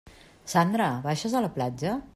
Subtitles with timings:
[0.53, 1.99] Sandra, baixes a la platja?